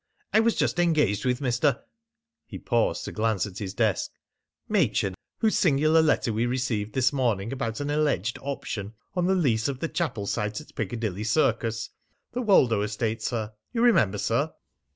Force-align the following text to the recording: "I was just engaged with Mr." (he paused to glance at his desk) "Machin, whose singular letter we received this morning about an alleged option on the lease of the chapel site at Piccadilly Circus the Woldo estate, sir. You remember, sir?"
"I 0.33 0.39
was 0.39 0.55
just 0.55 0.79
engaged 0.79 1.25
with 1.25 1.41
Mr." 1.41 1.83
(he 2.47 2.57
paused 2.57 3.05
to 3.05 3.11
glance 3.11 3.45
at 3.45 3.59
his 3.59 3.75
desk) 3.75 4.09
"Machin, 4.67 5.13
whose 5.37 5.55
singular 5.59 6.01
letter 6.01 6.33
we 6.33 6.47
received 6.47 6.93
this 6.93 7.13
morning 7.13 7.53
about 7.53 7.79
an 7.81 7.91
alleged 7.91 8.39
option 8.41 8.95
on 9.13 9.27
the 9.27 9.35
lease 9.35 9.67
of 9.67 9.77
the 9.79 9.87
chapel 9.87 10.25
site 10.25 10.59
at 10.59 10.73
Piccadilly 10.73 11.23
Circus 11.25 11.91
the 12.31 12.41
Woldo 12.41 12.81
estate, 12.81 13.21
sir. 13.21 13.53
You 13.73 13.83
remember, 13.83 14.17
sir?" 14.17 14.51